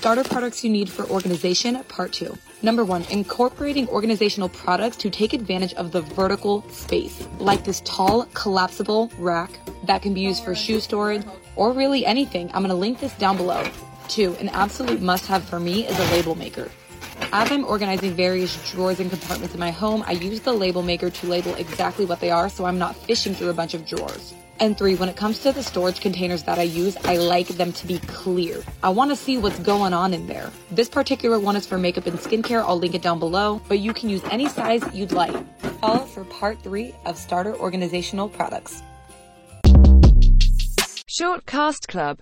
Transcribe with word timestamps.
Starter 0.00 0.24
products 0.24 0.64
you 0.64 0.70
need 0.70 0.88
for 0.88 1.04
organization, 1.10 1.84
part 1.84 2.10
two. 2.10 2.34
Number 2.62 2.86
one, 2.86 3.04
incorporating 3.10 3.86
organizational 3.90 4.48
products 4.48 4.96
to 4.96 5.10
take 5.10 5.34
advantage 5.34 5.74
of 5.74 5.92
the 5.92 6.00
vertical 6.00 6.62
space, 6.70 7.28
like 7.38 7.64
this 7.64 7.82
tall, 7.84 8.24
collapsible 8.32 9.12
rack 9.18 9.50
that 9.84 10.00
can 10.00 10.14
be 10.14 10.22
used 10.22 10.42
for 10.42 10.54
shoe 10.54 10.80
storage 10.80 11.22
or 11.54 11.72
really 11.72 12.06
anything. 12.06 12.50
I'm 12.54 12.62
gonna 12.62 12.76
link 12.76 12.98
this 12.98 13.12
down 13.16 13.36
below. 13.36 13.62
Two, 14.08 14.34
an 14.40 14.48
absolute 14.48 15.02
must 15.02 15.26
have 15.26 15.44
for 15.44 15.60
me 15.60 15.86
is 15.86 15.98
a 15.98 16.12
label 16.12 16.34
maker. 16.34 16.70
As 17.30 17.52
I'm 17.52 17.66
organizing 17.66 18.14
various 18.14 18.56
drawers 18.72 19.00
and 19.00 19.10
compartments 19.10 19.52
in 19.52 19.60
my 19.60 19.70
home, 19.70 20.02
I 20.06 20.12
use 20.12 20.40
the 20.40 20.54
label 20.54 20.82
maker 20.82 21.10
to 21.10 21.26
label 21.26 21.54
exactly 21.56 22.06
what 22.06 22.20
they 22.20 22.30
are 22.30 22.48
so 22.48 22.64
I'm 22.64 22.78
not 22.78 22.96
fishing 22.96 23.34
through 23.34 23.50
a 23.50 23.52
bunch 23.52 23.74
of 23.74 23.84
drawers. 23.84 24.32
And 24.60 24.76
three, 24.76 24.94
when 24.94 25.08
it 25.08 25.16
comes 25.16 25.38
to 25.40 25.52
the 25.52 25.62
storage 25.62 26.02
containers 26.02 26.42
that 26.42 26.58
I 26.58 26.64
use, 26.64 26.94
I 27.04 27.16
like 27.16 27.48
them 27.48 27.72
to 27.72 27.86
be 27.86 27.98
clear. 28.00 28.62
I 28.82 28.90
want 28.90 29.10
to 29.10 29.16
see 29.16 29.38
what's 29.38 29.58
going 29.60 29.94
on 29.94 30.12
in 30.12 30.26
there. 30.26 30.50
This 30.70 30.90
particular 30.90 31.40
one 31.40 31.56
is 31.56 31.66
for 31.66 31.78
makeup 31.78 32.04
and 32.04 32.18
skincare. 32.18 32.62
I'll 32.62 32.78
link 32.78 32.94
it 32.94 33.00
down 33.00 33.18
below, 33.18 33.62
but 33.68 33.78
you 33.78 33.94
can 33.94 34.10
use 34.10 34.22
any 34.30 34.48
size 34.48 34.82
you'd 34.92 35.12
like. 35.12 35.34
Follow 35.80 36.04
for 36.04 36.24
part 36.24 36.62
three 36.62 36.94
of 37.06 37.16
starter 37.16 37.56
organizational 37.56 38.28
products. 38.28 38.82
Short 41.06 41.44
Cast 41.46 41.88
Club 41.88 42.18